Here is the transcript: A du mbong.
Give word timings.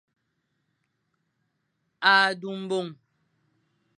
A 2.11 2.13
du 2.39 2.49
mbong. 2.63 2.89